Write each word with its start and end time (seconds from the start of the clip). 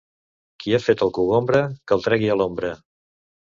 Qui 0.63 0.71
ha 0.73 0.79
fet 0.85 1.03
el 1.07 1.11
cogombre, 1.17 1.61
que 1.85 1.99
el 1.99 2.03
tregui 2.09 2.33
a 2.33 2.39
l'ombra. 2.41 2.73